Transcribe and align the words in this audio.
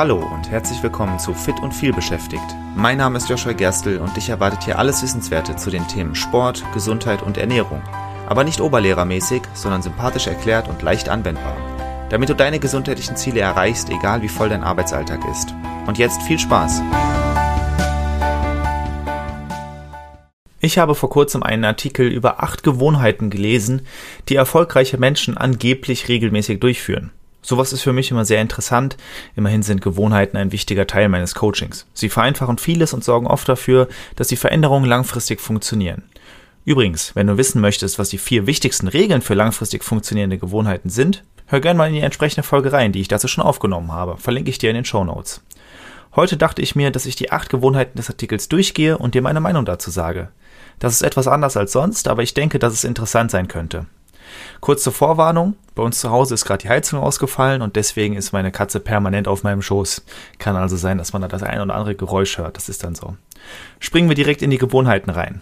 Hallo 0.00 0.16
und 0.16 0.50
herzlich 0.50 0.82
willkommen 0.82 1.18
zu 1.18 1.34
Fit 1.34 1.60
und 1.60 1.74
viel 1.74 1.92
beschäftigt. 1.92 2.56
Mein 2.74 2.96
Name 2.96 3.18
ist 3.18 3.28
Joshua 3.28 3.52
Gerstl 3.52 3.98
und 3.98 4.16
dich 4.16 4.30
erwartet 4.30 4.62
hier 4.64 4.78
alles 4.78 5.02
Wissenswerte 5.02 5.56
zu 5.56 5.68
den 5.68 5.86
Themen 5.88 6.14
Sport, 6.14 6.64
Gesundheit 6.72 7.20
und 7.20 7.36
Ernährung. 7.36 7.82
Aber 8.26 8.42
nicht 8.42 8.62
oberlehrermäßig, 8.62 9.42
sondern 9.52 9.82
sympathisch 9.82 10.26
erklärt 10.26 10.68
und 10.68 10.80
leicht 10.80 11.10
anwendbar. 11.10 11.54
Damit 12.08 12.30
du 12.30 12.34
deine 12.34 12.58
gesundheitlichen 12.58 13.16
Ziele 13.16 13.40
erreichst, 13.40 13.90
egal 13.90 14.22
wie 14.22 14.30
voll 14.30 14.48
dein 14.48 14.64
Arbeitsalltag 14.64 15.20
ist. 15.30 15.54
Und 15.86 15.98
jetzt 15.98 16.22
viel 16.22 16.38
Spaß! 16.38 16.80
Ich 20.60 20.78
habe 20.78 20.94
vor 20.94 21.10
kurzem 21.10 21.42
einen 21.42 21.66
Artikel 21.66 22.08
über 22.08 22.42
acht 22.42 22.62
Gewohnheiten 22.62 23.28
gelesen, 23.28 23.82
die 24.30 24.36
erfolgreiche 24.36 24.96
Menschen 24.96 25.36
angeblich 25.36 26.08
regelmäßig 26.08 26.58
durchführen. 26.58 27.12
Sowas 27.42 27.72
ist 27.72 27.82
für 27.82 27.92
mich 27.92 28.10
immer 28.10 28.24
sehr 28.24 28.42
interessant. 28.42 28.96
Immerhin 29.34 29.62
sind 29.62 29.80
Gewohnheiten 29.80 30.36
ein 30.36 30.52
wichtiger 30.52 30.86
Teil 30.86 31.08
meines 31.08 31.34
Coachings. 31.34 31.86
Sie 31.94 32.08
vereinfachen 32.08 32.58
vieles 32.58 32.92
und 32.92 33.02
sorgen 33.02 33.26
oft 33.26 33.48
dafür, 33.48 33.88
dass 34.16 34.28
die 34.28 34.36
Veränderungen 34.36 34.88
langfristig 34.88 35.40
funktionieren. 35.40 36.02
Übrigens, 36.64 37.16
wenn 37.16 37.26
du 37.26 37.38
wissen 37.38 37.60
möchtest, 37.60 37.98
was 37.98 38.10
die 38.10 38.18
vier 38.18 38.46
wichtigsten 38.46 38.88
Regeln 38.88 39.22
für 39.22 39.34
langfristig 39.34 39.82
funktionierende 39.82 40.38
Gewohnheiten 40.38 40.90
sind, 40.90 41.24
hör 41.46 41.60
gerne 41.60 41.78
mal 41.78 41.88
in 41.88 41.94
die 41.94 42.00
entsprechende 42.00 42.42
Folge 42.42 42.72
rein, 42.72 42.92
die 42.92 43.00
ich 43.00 43.08
dazu 43.08 43.28
schon 43.28 43.42
aufgenommen 43.42 43.92
habe. 43.92 44.18
Verlinke 44.18 44.50
ich 44.50 44.58
dir 44.58 44.70
in 44.70 44.76
den 44.76 44.84
Show 44.84 45.02
Notes. 45.02 45.42
Heute 46.14 46.36
dachte 46.36 46.60
ich 46.60 46.76
mir, 46.76 46.90
dass 46.90 47.06
ich 47.06 47.16
die 47.16 47.32
acht 47.32 47.48
Gewohnheiten 47.48 47.96
des 47.96 48.10
Artikels 48.10 48.48
durchgehe 48.48 48.98
und 48.98 49.14
dir 49.14 49.22
meine 49.22 49.40
Meinung 49.40 49.64
dazu 49.64 49.90
sage. 49.90 50.28
Das 50.78 50.94
ist 50.94 51.02
etwas 51.02 51.28
anders 51.28 51.56
als 51.56 51.72
sonst, 51.72 52.08
aber 52.08 52.22
ich 52.22 52.34
denke, 52.34 52.58
dass 52.58 52.72
es 52.72 52.84
interessant 52.84 53.30
sein 53.30 53.48
könnte. 53.48 53.86
Kurz 54.60 54.82
zur 54.82 54.92
Vorwarnung, 54.92 55.54
bei 55.74 55.82
uns 55.82 56.00
zu 56.00 56.10
Hause 56.10 56.34
ist 56.34 56.44
gerade 56.44 56.62
die 56.62 56.68
Heizung 56.68 57.00
ausgefallen 57.00 57.62
und 57.62 57.76
deswegen 57.76 58.14
ist 58.14 58.32
meine 58.32 58.52
Katze 58.52 58.80
permanent 58.80 59.28
auf 59.28 59.42
meinem 59.42 59.62
Schoß. 59.62 60.04
Kann 60.38 60.56
also 60.56 60.76
sein, 60.76 60.98
dass 60.98 61.12
man 61.12 61.22
da 61.22 61.28
das 61.28 61.42
ein 61.42 61.60
oder 61.60 61.74
andere 61.74 61.94
Geräusch 61.94 62.38
hört, 62.38 62.56
das 62.56 62.68
ist 62.68 62.84
dann 62.84 62.94
so. 62.94 63.16
Springen 63.78 64.08
wir 64.08 64.16
direkt 64.16 64.42
in 64.42 64.50
die 64.50 64.58
Gewohnheiten 64.58 65.10
rein. 65.10 65.40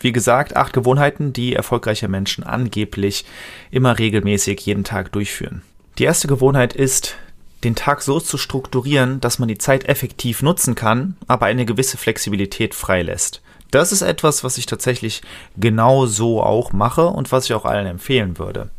Wie 0.00 0.12
gesagt, 0.12 0.56
acht 0.56 0.72
Gewohnheiten, 0.72 1.32
die 1.32 1.54
erfolgreiche 1.54 2.08
Menschen 2.08 2.44
angeblich 2.44 3.24
immer 3.70 3.98
regelmäßig 3.98 4.60
jeden 4.60 4.84
Tag 4.84 5.10
durchführen. 5.12 5.62
Die 5.98 6.04
erste 6.04 6.28
Gewohnheit 6.28 6.72
ist, 6.72 7.16
den 7.64 7.74
Tag 7.74 8.02
so 8.02 8.20
zu 8.20 8.38
strukturieren, 8.38 9.20
dass 9.20 9.40
man 9.40 9.48
die 9.48 9.58
Zeit 9.58 9.88
effektiv 9.88 10.42
nutzen 10.42 10.76
kann, 10.76 11.16
aber 11.26 11.46
eine 11.46 11.66
gewisse 11.66 11.96
Flexibilität 11.96 12.74
freilässt. 12.74 13.42
Das 13.70 13.92
ist 13.92 14.02
etwas, 14.02 14.44
was 14.44 14.58
ich 14.58 14.66
tatsächlich 14.66 15.22
genau 15.56 16.06
so 16.06 16.42
auch 16.42 16.72
mache 16.72 17.06
und 17.06 17.32
was 17.32 17.44
ich 17.44 17.54
auch 17.54 17.64
allen 17.64 17.86
empfehlen 17.86 18.38
würde. 18.38 18.70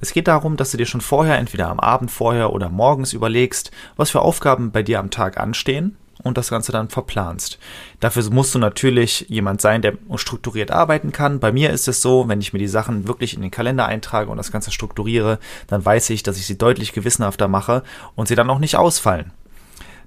Es 0.00 0.12
geht 0.12 0.28
darum, 0.28 0.56
dass 0.56 0.70
du 0.70 0.76
dir 0.76 0.86
schon 0.86 1.00
vorher, 1.00 1.38
entweder 1.38 1.68
am 1.68 1.80
Abend 1.80 2.10
vorher 2.10 2.52
oder 2.52 2.68
morgens 2.68 3.12
überlegst, 3.12 3.70
was 3.96 4.10
für 4.10 4.22
Aufgaben 4.22 4.70
bei 4.70 4.82
dir 4.82 5.00
am 5.00 5.10
Tag 5.10 5.38
anstehen 5.38 5.96
und 6.22 6.36
das 6.36 6.50
Ganze 6.50 6.72
dann 6.72 6.88
verplanst. 6.88 7.58
Dafür 8.00 8.28
musst 8.30 8.54
du 8.54 8.58
natürlich 8.58 9.26
jemand 9.28 9.60
sein, 9.60 9.82
der 9.82 9.94
strukturiert 10.16 10.70
arbeiten 10.70 11.12
kann. 11.12 11.40
Bei 11.40 11.52
mir 11.52 11.70
ist 11.70 11.88
es 11.88 12.02
so, 12.02 12.28
wenn 12.28 12.40
ich 12.40 12.52
mir 12.52 12.58
die 12.58 12.68
Sachen 12.68 13.08
wirklich 13.08 13.34
in 13.34 13.42
den 13.42 13.50
Kalender 13.50 13.86
eintrage 13.86 14.30
und 14.30 14.36
das 14.36 14.52
Ganze 14.52 14.70
strukturiere, 14.70 15.38
dann 15.66 15.84
weiß 15.84 16.10
ich, 16.10 16.22
dass 16.22 16.38
ich 16.38 16.46
sie 16.46 16.58
deutlich 16.58 16.92
gewissenhafter 16.92 17.48
mache 17.48 17.82
und 18.14 18.28
sie 18.28 18.34
dann 18.34 18.50
auch 18.50 18.58
nicht 18.58 18.76
ausfallen. 18.76 19.32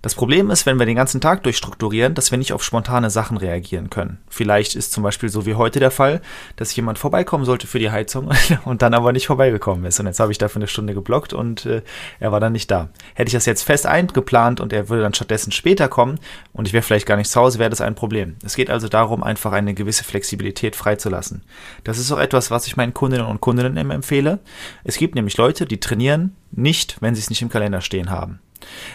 Das 0.01 0.15
Problem 0.15 0.49
ist, 0.49 0.65
wenn 0.65 0.79
wir 0.79 0.87
den 0.87 0.95
ganzen 0.95 1.21
Tag 1.21 1.43
durchstrukturieren, 1.43 2.15
dass 2.15 2.31
wir 2.31 2.39
nicht 2.39 2.53
auf 2.53 2.63
spontane 2.63 3.11
Sachen 3.11 3.37
reagieren 3.37 3.91
können. 3.91 4.17
Vielleicht 4.29 4.75
ist 4.75 4.93
zum 4.93 5.03
Beispiel 5.03 5.29
so 5.29 5.45
wie 5.45 5.53
heute 5.53 5.79
der 5.79 5.91
Fall, 5.91 6.21
dass 6.55 6.75
jemand 6.75 6.97
vorbeikommen 6.97 7.45
sollte 7.45 7.67
für 7.67 7.77
die 7.77 7.91
Heizung 7.91 8.31
und 8.65 8.81
dann 8.81 8.95
aber 8.95 9.13
nicht 9.13 9.27
vorbeigekommen 9.27 9.85
ist. 9.85 9.99
Und 9.99 10.07
jetzt 10.07 10.19
habe 10.19 10.31
ich 10.31 10.39
dafür 10.39 10.59
eine 10.59 10.67
Stunde 10.67 10.95
geblockt 10.95 11.33
und 11.33 11.67
äh, 11.67 11.83
er 12.19 12.31
war 12.31 12.39
dann 12.39 12.53
nicht 12.53 12.71
da. 12.71 12.89
Hätte 13.13 13.29
ich 13.29 13.33
das 13.33 13.45
jetzt 13.45 13.61
fest 13.61 13.85
eingeplant 13.85 14.59
und 14.59 14.73
er 14.73 14.89
würde 14.89 15.03
dann 15.03 15.13
stattdessen 15.13 15.51
später 15.51 15.87
kommen 15.87 16.19
und 16.51 16.67
ich 16.67 16.73
wäre 16.73 16.81
vielleicht 16.81 17.05
gar 17.05 17.17
nicht 17.17 17.29
zu 17.29 17.39
Hause, 17.39 17.59
wäre 17.59 17.69
das 17.69 17.81
ein 17.81 17.93
Problem. 17.93 18.37
Es 18.43 18.55
geht 18.55 18.71
also 18.71 18.87
darum, 18.87 19.21
einfach 19.21 19.51
eine 19.51 19.75
gewisse 19.75 20.03
Flexibilität 20.03 20.75
freizulassen. 20.75 21.43
Das 21.83 21.99
ist 21.99 22.11
auch 22.11 22.19
etwas, 22.19 22.49
was 22.49 22.65
ich 22.65 22.75
meinen 22.75 22.95
Kundinnen 22.95 23.27
und 23.27 23.39
Kundinnen 23.39 23.77
immer 23.77 23.93
empfehle. 23.93 24.39
Es 24.83 24.97
gibt 24.97 25.13
nämlich 25.13 25.37
Leute, 25.37 25.67
die 25.67 25.79
trainieren 25.79 26.35
nicht, 26.49 26.97
wenn 27.01 27.13
sie 27.13 27.21
es 27.21 27.29
nicht 27.29 27.43
im 27.43 27.49
Kalender 27.49 27.81
stehen 27.81 28.09
haben. 28.09 28.39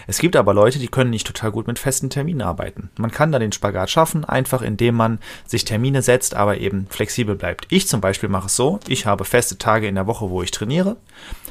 Es 0.07 0.19
gibt 0.19 0.37
aber 0.37 0.55
Leute, 0.55 0.79
die 0.79 0.89
können 0.89 1.11
nicht 1.11 1.27
total 1.27 1.51
gut 1.51 1.67
mit 1.67 1.79
festen 1.79 2.11
Terminen 2.11 2.43
arbeiten. 2.43 2.91
Man 2.97 3.11
kann 3.11 3.33
da 3.33 3.39
den 3.39 3.53
Spagat 3.53 3.91
schaffen, 3.91 4.25
einfach 4.25 4.63
indem 4.63 4.95
man 4.95 5.19
sich 5.47 5.65
Termine 5.65 6.03
setzt, 6.03 6.35
aber 6.35 6.59
eben 6.59 6.87
flexibel 6.89 7.35
bleibt. 7.35 7.67
Ich 7.71 7.89
zum 7.89 8.01
Beispiel 8.01 8.29
mache 8.29 8.47
es 8.47 8.57
so, 8.57 8.81
ich 8.89 9.07
habe 9.07 9.25
feste 9.25 9.59
Tage 9.59 9.89
in 9.89 9.95
der 9.95 10.07
Woche, 10.07 10.31
wo 10.31 10.43
ich 10.43 10.51
trainiere. 10.51 10.97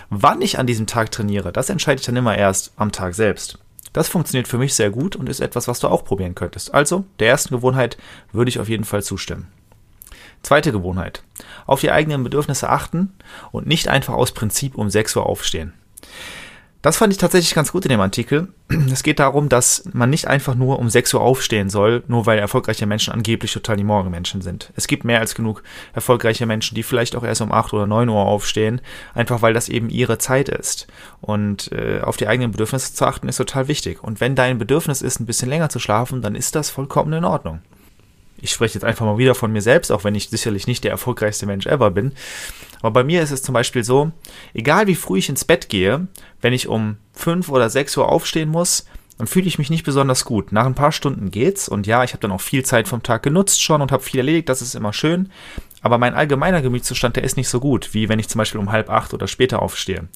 Wann 0.10 0.42
ich 0.42 0.60
an 0.60 0.68
diesem 0.68 0.88
Tag 0.88 1.12
trainiere, 1.12 1.52
das 1.52 1.70
entscheide 1.70 2.00
ich 2.00 2.06
dann 2.06 2.16
immer 2.16 2.38
erst 2.38 2.74
am 2.78 2.92
Tag 2.92 3.16
selbst. 3.16 3.60
Das 3.94 4.10
funktioniert 4.10 4.48
für 4.48 4.58
mich 4.58 4.74
sehr 4.74 4.90
gut 4.90 5.16
und 5.16 5.30
ist 5.30 5.40
etwas, 5.40 5.68
was 5.70 5.80
du 5.80 5.88
auch 5.88 6.04
probieren 6.04 6.36
könntest. 6.36 6.74
Also, 6.74 7.06
der 7.20 7.30
ersten 7.30 7.56
Gewohnheit 7.56 7.98
würde 8.34 8.50
ich 8.50 8.60
auf 8.60 8.68
jeden 8.68 8.84
Fall 8.84 9.02
zustimmen. 9.02 9.48
Zweite 10.44 10.72
Gewohnheit. 10.72 11.24
Auf 11.66 11.80
die 11.80 11.92
eigenen 11.92 12.24
Bedürfnisse 12.24 12.70
achten 12.70 13.14
und 13.52 13.68
nicht 13.68 13.88
einfach 13.88 14.14
aus 14.14 14.34
Prinzip 14.34 14.78
um 14.78 14.90
6 14.90 15.16
Uhr 15.16 15.26
aufstehen. 15.26 15.74
Das 16.86 16.98
fand 16.98 17.12
ich 17.12 17.18
tatsächlich 17.18 17.56
ganz 17.56 17.72
gut 17.72 17.84
in 17.86 17.90
dem 17.90 18.00
Artikel. 18.00 18.50
Es 18.92 19.02
geht 19.02 19.18
darum, 19.18 19.50
dass 19.50 19.86
man 19.94 20.12
nicht 20.12 20.28
einfach 20.28 20.54
nur 20.54 20.78
um 20.78 20.88
6 20.88 21.16
Uhr 21.16 21.22
aufstehen 21.22 21.72
soll, 21.72 22.04
nur 22.08 22.28
weil 22.28 22.38
erfolgreiche 22.38 22.86
Menschen 22.86 23.12
angeblich 23.12 23.52
total 23.52 23.78
die 23.78 23.84
Morgenmenschen 23.84 24.44
sind. 24.44 24.72
Es 24.76 24.86
gibt 24.86 25.04
mehr 25.04 25.20
als 25.20 25.34
genug 25.34 25.64
erfolgreiche 25.94 26.46
Menschen, 26.46 26.76
die 26.76 26.84
vielleicht 26.84 27.16
auch 27.16 27.24
erst 27.24 27.42
um 27.42 27.52
8 27.52 27.74
oder 27.74 27.88
9 27.88 28.08
Uhr 28.10 28.22
aufstehen, 28.22 28.82
einfach 29.16 29.42
weil 29.42 29.56
das 29.56 29.68
eben 29.68 29.90
ihre 29.90 30.20
Zeit 30.20 30.48
ist. 30.48 30.86
Und 31.22 31.72
äh, 31.72 32.02
auf 32.02 32.18
die 32.18 32.28
eigenen 32.28 32.52
Bedürfnisse 32.52 32.94
zu 32.94 33.04
achten 33.08 33.30
ist 33.30 33.38
total 33.38 33.68
wichtig. 33.68 34.04
Und 34.04 34.22
wenn 34.22 34.36
dein 34.36 34.60
Bedürfnis 34.60 35.02
ist, 35.02 35.20
ein 35.20 35.26
bisschen 35.26 35.50
länger 35.50 35.70
zu 35.70 35.80
schlafen, 35.80 36.22
dann 36.22 36.36
ist 36.36 36.54
das 36.54 36.70
vollkommen 36.70 37.14
in 37.14 37.26
Ordnung 37.26 37.62
ich 38.38 38.52
spreche 38.52 38.76
jetzt 38.76 38.84
einfach 38.84 39.06
mal 39.06 39.18
wieder 39.18 39.36
von 39.36 39.52
mir 39.52 39.62
selbst, 39.62 39.92
auch 39.92 40.04
wenn 40.04 40.16
ich 40.16 40.30
sicherlich 40.30 40.68
nicht 40.68 40.84
der 40.84 40.92
erfolgreichste 40.92 41.46
Mensch 41.46 41.66
ever 41.66 41.92
bin. 41.92 42.14
Aber 42.82 42.92
bei 42.92 43.04
mir 43.04 43.22
ist 43.22 43.32
es 43.32 43.42
zum 43.42 43.54
Beispiel 43.54 43.84
so, 43.84 44.12
egal 44.54 44.88
wie 44.88 44.96
früh 44.96 45.20
ich 45.20 45.30
ins 45.30 45.46
Bett 45.46 45.70
gehe, 45.70 46.08
wenn 46.42 46.54
ich 46.54 46.68
um 46.68 46.98
5 47.14 47.50
oder 47.50 47.70
6 47.70 47.98
Uhr 47.98 48.10
aufstehen 48.10 48.50
muss, 48.50 48.86
dann 49.18 49.28
fühle 49.28 49.48
ich 49.48 49.58
mich 49.58 49.70
nicht 49.70 49.86
besonders 49.86 50.26
gut. 50.26 50.52
Nach 50.52 50.66
ein 50.66 50.76
paar 50.76 50.92
Stunden 50.92 51.32
geht's 51.32 51.70
und 51.70 51.88
ja, 51.88 52.04
ich 52.04 52.12
habe 52.12 52.22
dann 52.22 52.32
auch 52.32 52.42
viel 52.42 52.66
Zeit 52.66 52.88
vom 52.88 53.02
Tag 53.02 53.24
genutzt 53.24 53.64
schon 53.64 53.82
und 53.82 53.92
habe 53.92 54.04
viel 54.04 54.20
erledigt, 54.20 54.50
das 54.50 54.62
ist 54.62 54.76
immer 54.76 54.92
schön. 54.92 55.32
Aber 55.86 56.00
mein 56.00 56.16
allgemeiner 56.16 56.64
Gemütszustand, 56.64 57.16
der 57.16 57.24
ist 57.24 57.38
nicht 57.38 57.48
so 57.48 57.60
gut, 57.60 57.94
wie 57.94 58.10
wenn 58.10 58.18
ich 58.18 58.28
zum 58.28 58.40
Beispiel 58.40 58.60
um 58.60 58.72
halb 58.72 58.90
acht 58.90 59.14
oder 59.14 59.28
später 59.28 59.62
aufstehe. 59.62 60.08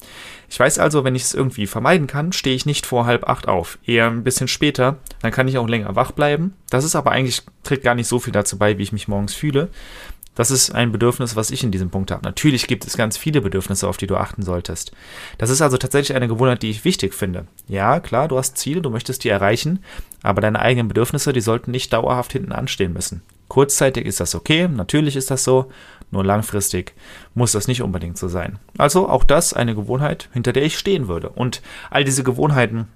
Ich 0.48 0.58
weiß 0.58 0.80
also, 0.80 1.04
wenn 1.04 1.14
ich 1.14 1.22
es 1.22 1.32
irgendwie 1.32 1.68
vermeiden 1.68 2.08
kann, 2.08 2.32
stehe 2.32 2.56
ich 2.56 2.66
nicht 2.66 2.86
vor 2.86 3.06
halb 3.06 3.28
acht 3.28 3.46
auf, 3.46 3.78
eher 3.86 4.08
ein 4.08 4.24
bisschen 4.24 4.48
später, 4.48 4.98
dann 5.22 5.30
kann 5.30 5.46
ich 5.46 5.58
auch 5.58 5.68
länger 5.68 5.94
wach 5.94 6.10
bleiben. 6.10 6.54
Das 6.70 6.82
ist 6.82 6.96
aber 6.96 7.12
eigentlich, 7.12 7.42
trägt 7.62 7.84
gar 7.84 7.94
nicht 7.94 8.08
so 8.08 8.18
viel 8.18 8.32
dazu 8.32 8.58
bei, 8.58 8.78
wie 8.78 8.82
ich 8.82 8.90
mich 8.90 9.06
morgens 9.06 9.32
fühle. 9.32 9.68
Das 10.34 10.50
ist 10.50 10.74
ein 10.74 10.90
Bedürfnis, 10.90 11.36
was 11.36 11.52
ich 11.52 11.62
in 11.62 11.70
diesem 11.70 11.90
Punkt 11.90 12.10
habe. 12.10 12.24
Natürlich 12.24 12.66
gibt 12.66 12.84
es 12.84 12.96
ganz 12.96 13.16
viele 13.16 13.40
Bedürfnisse, 13.40 13.86
auf 13.86 13.96
die 13.96 14.08
du 14.08 14.16
achten 14.16 14.42
solltest. 14.42 14.90
Das 15.38 15.50
ist 15.50 15.62
also 15.62 15.76
tatsächlich 15.76 16.16
eine 16.16 16.26
Gewohnheit, 16.26 16.64
die 16.64 16.70
ich 16.70 16.84
wichtig 16.84 17.14
finde. 17.14 17.46
Ja, 17.68 18.00
klar, 18.00 18.26
du 18.26 18.38
hast 18.38 18.58
Ziele, 18.58 18.80
du 18.80 18.90
möchtest 18.90 19.22
die 19.22 19.28
erreichen, 19.28 19.84
aber 20.24 20.40
deine 20.40 20.58
eigenen 20.58 20.88
Bedürfnisse, 20.88 21.32
die 21.32 21.40
sollten 21.40 21.70
nicht 21.70 21.92
dauerhaft 21.92 22.32
hinten 22.32 22.50
anstehen 22.50 22.92
müssen. 22.92 23.22
Kurzzeitig 23.50 24.06
ist 24.06 24.20
das 24.20 24.36
okay, 24.36 24.68
natürlich 24.68 25.16
ist 25.16 25.32
das 25.32 25.42
so, 25.42 25.72
nur 26.12 26.24
langfristig 26.24 26.94
muss 27.34 27.50
das 27.50 27.66
nicht 27.66 27.82
unbedingt 27.82 28.16
so 28.16 28.28
sein. 28.28 28.60
Also 28.78 29.08
auch 29.08 29.24
das 29.24 29.52
eine 29.52 29.74
Gewohnheit, 29.74 30.28
hinter 30.32 30.52
der 30.52 30.62
ich 30.62 30.78
stehen 30.78 31.08
würde. 31.08 31.30
Und 31.30 31.60
all 31.90 32.04
diese 32.04 32.22
Gewohnheiten 32.22 32.86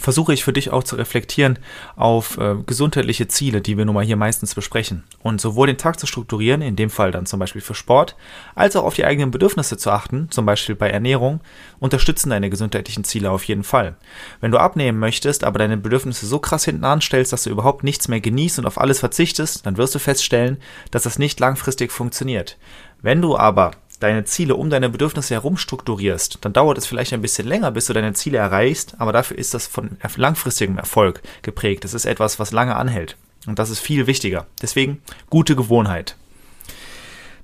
versuche 0.00 0.32
ich 0.32 0.42
für 0.42 0.52
dich 0.52 0.70
auch 0.70 0.82
zu 0.82 0.96
reflektieren 0.96 1.58
auf 1.94 2.38
äh, 2.38 2.56
gesundheitliche 2.66 3.28
Ziele, 3.28 3.60
die 3.60 3.76
wir 3.76 3.84
nun 3.84 3.94
mal 3.94 4.04
hier 4.04 4.16
meistens 4.16 4.54
besprechen. 4.54 5.04
Und 5.22 5.40
sowohl 5.40 5.66
den 5.66 5.78
Tag 5.78 6.00
zu 6.00 6.06
strukturieren, 6.06 6.62
in 6.62 6.76
dem 6.76 6.90
Fall 6.90 7.12
dann 7.12 7.26
zum 7.26 7.38
Beispiel 7.38 7.60
für 7.60 7.74
Sport, 7.74 8.16
als 8.54 8.76
auch 8.76 8.84
auf 8.84 8.94
die 8.94 9.04
eigenen 9.04 9.30
Bedürfnisse 9.30 9.76
zu 9.76 9.90
achten, 9.90 10.28
zum 10.30 10.46
Beispiel 10.46 10.74
bei 10.74 10.90
Ernährung, 10.90 11.40
unterstützen 11.78 12.30
deine 12.30 12.50
gesundheitlichen 12.50 13.04
Ziele 13.04 13.30
auf 13.30 13.44
jeden 13.44 13.64
Fall. 13.64 13.96
Wenn 14.40 14.50
du 14.50 14.58
abnehmen 14.58 14.98
möchtest, 14.98 15.44
aber 15.44 15.58
deine 15.58 15.76
Bedürfnisse 15.76 16.26
so 16.26 16.38
krass 16.38 16.64
hinten 16.64 16.84
anstellst, 16.84 17.32
dass 17.32 17.44
du 17.44 17.50
überhaupt 17.50 17.84
nichts 17.84 18.08
mehr 18.08 18.20
genießt 18.20 18.58
und 18.58 18.66
auf 18.66 18.80
alles 18.80 19.00
verzichtest, 19.00 19.66
dann 19.66 19.76
wirst 19.76 19.94
du 19.94 19.98
feststellen, 19.98 20.58
dass 20.90 21.02
das 21.02 21.18
nicht 21.18 21.38
langfristig 21.40 21.92
funktioniert. 21.92 22.56
Wenn 23.02 23.22
du 23.22 23.36
aber 23.36 23.72
deine 24.00 24.24
Ziele 24.24 24.56
um 24.56 24.70
deine 24.70 24.88
Bedürfnisse 24.88 25.34
herum 25.34 25.56
strukturierst, 25.56 26.38
dann 26.40 26.52
dauert 26.52 26.78
es 26.78 26.86
vielleicht 26.86 27.12
ein 27.12 27.22
bisschen 27.22 27.46
länger, 27.46 27.70
bis 27.70 27.86
du 27.86 27.92
deine 27.92 28.14
Ziele 28.14 28.38
erreichst, 28.38 28.94
aber 28.98 29.12
dafür 29.12 29.38
ist 29.38 29.54
das 29.54 29.66
von 29.66 29.96
langfristigem 30.16 30.78
Erfolg 30.78 31.22
geprägt. 31.42 31.84
Das 31.84 31.94
ist 31.94 32.06
etwas, 32.06 32.38
was 32.38 32.50
lange 32.50 32.76
anhält. 32.76 33.16
Und 33.46 33.58
das 33.58 33.70
ist 33.70 33.80
viel 33.80 34.06
wichtiger. 34.06 34.46
Deswegen 34.60 35.00
gute 35.28 35.54
Gewohnheit. 35.54 36.16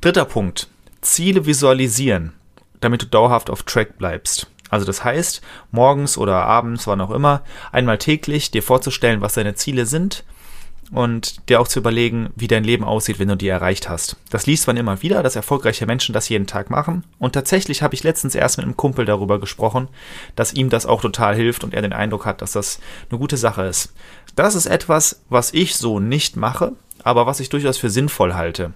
Dritter 0.01 0.25
Punkt. 0.25 0.69
Ziele 1.01 1.47
visualisieren, 1.47 2.33
damit 2.81 3.03
du 3.03 3.07
dauerhaft 3.07 3.49
auf 3.49 3.63
Track 3.63 3.97
bleibst. 3.99 4.49
Also 4.69 4.85
das 4.85 5.05
heißt, 5.05 5.43
morgens 5.71 6.19
oder 6.19 6.45
abends, 6.45 6.87
wann 6.87 7.01
auch 7.01 7.13
immer, 7.13 7.43
einmal 7.71 7.99
täglich 7.99 8.51
dir 8.51 8.63
vorzustellen, 8.63 9.21
was 9.21 9.35
deine 9.35 9.55
Ziele 9.55 9.87
sind 9.87 10.25
und 10.93 11.49
dir 11.49 11.61
auch 11.61 11.69
zu 11.69 11.79
überlegen, 11.79 12.31
wie 12.37 12.47
dein 12.47 12.65
Leben 12.65 12.85
aussieht, 12.85 13.19
wenn 13.19 13.29
du 13.29 13.37
die 13.37 13.49
erreicht 13.49 13.89
hast. 13.89 14.17
Das 14.31 14.47
liest 14.47 14.67
man 14.67 14.77
immer 14.77 15.03
wieder, 15.03 15.23
dass 15.23 15.37
erfolgreiche 15.37 15.87
Menschen 15.87 16.13
das 16.13 16.29
jeden 16.29 16.47
Tag 16.47 16.71
machen. 16.71 17.05
Und 17.19 17.33
tatsächlich 17.33 17.83
habe 17.83 17.95
ich 17.95 18.05
letztens 18.05 18.35
erst 18.35 18.59
mit 18.59 18.65
einem 18.65 18.77
Kumpel 18.77 19.05
darüber 19.05 19.41
gesprochen, 19.41 19.89
dass 20.37 20.53
ihm 20.53 20.71
das 20.71 20.87
auch 20.87 21.01
total 21.01 21.35
hilft 21.35 21.65
und 21.65 21.75
er 21.75 21.83
den 21.83 21.93
Eindruck 21.93 22.27
hat, 22.27 22.43
dass 22.43 22.53
das 22.53 22.81
eine 23.11 23.19
gute 23.19 23.37
Sache 23.37 23.63
ist. 23.63 23.93
Das 24.37 24.55
ist 24.55 24.67
etwas, 24.67 25.23
was 25.29 25.53
ich 25.53 25.77
so 25.77 25.99
nicht 26.01 26.37
mache, 26.37 26.73
aber 27.03 27.27
was 27.27 27.41
ich 27.41 27.49
durchaus 27.49 27.79
für 27.79 27.91
sinnvoll 27.91 28.35
halte. 28.35 28.73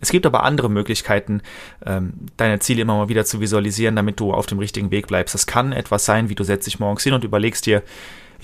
Es 0.00 0.10
gibt 0.10 0.26
aber 0.26 0.42
andere 0.42 0.68
Möglichkeiten, 0.68 1.40
ähm, 1.86 2.12
deine 2.36 2.58
Ziele 2.58 2.82
immer 2.82 2.96
mal 2.96 3.08
wieder 3.08 3.24
zu 3.24 3.40
visualisieren, 3.40 3.96
damit 3.96 4.20
du 4.20 4.34
auf 4.34 4.46
dem 4.46 4.58
richtigen 4.58 4.90
Weg 4.90 5.06
bleibst. 5.06 5.34
Das 5.34 5.46
kann 5.46 5.72
etwas 5.72 6.04
sein, 6.04 6.28
wie 6.28 6.34
du 6.34 6.44
setzt 6.44 6.66
dich 6.66 6.78
morgens 6.78 7.04
hin 7.04 7.14
und 7.14 7.24
überlegst 7.24 7.64
dir, 7.64 7.82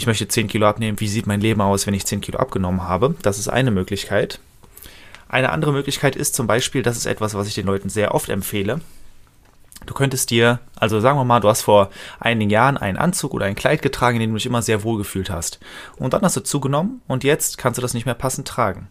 ich 0.00 0.06
möchte 0.06 0.26
10 0.26 0.48
Kilo 0.48 0.66
abnehmen, 0.66 0.98
wie 0.98 1.08
sieht 1.08 1.26
mein 1.26 1.42
Leben 1.42 1.60
aus, 1.60 1.86
wenn 1.86 1.92
ich 1.92 2.06
10 2.06 2.22
Kilo 2.22 2.38
abgenommen 2.38 2.84
habe? 2.84 3.14
Das 3.20 3.38
ist 3.38 3.48
eine 3.48 3.70
Möglichkeit. 3.70 4.40
Eine 5.28 5.50
andere 5.50 5.74
Möglichkeit 5.74 6.16
ist 6.16 6.34
zum 6.34 6.46
Beispiel, 6.46 6.82
das 6.82 6.96
ist 6.96 7.04
etwas, 7.04 7.34
was 7.34 7.46
ich 7.46 7.54
den 7.54 7.66
Leuten 7.66 7.90
sehr 7.90 8.14
oft 8.14 8.30
empfehle. 8.30 8.80
Du 9.84 9.92
könntest 9.92 10.30
dir, 10.30 10.60
also 10.76 11.00
sagen 11.00 11.18
wir 11.18 11.24
mal, 11.24 11.40
du 11.40 11.48
hast 11.48 11.62
vor 11.62 11.90
einigen 12.18 12.50
Jahren 12.50 12.78
einen 12.78 12.96
Anzug 12.96 13.34
oder 13.34 13.44
ein 13.44 13.54
Kleid 13.54 13.82
getragen, 13.82 14.16
in 14.16 14.22
dem 14.22 14.30
du 14.30 14.36
dich 14.38 14.46
immer 14.46 14.62
sehr 14.62 14.84
wohl 14.84 14.96
gefühlt 14.96 15.28
hast. 15.28 15.60
Und 15.96 16.14
dann 16.14 16.22
hast 16.22 16.36
du 16.36 16.40
zugenommen 16.40 17.02
und 17.06 17.22
jetzt 17.22 17.58
kannst 17.58 17.76
du 17.76 17.82
das 17.82 17.92
nicht 17.92 18.06
mehr 18.06 18.14
passend 18.14 18.48
tragen. 18.48 18.88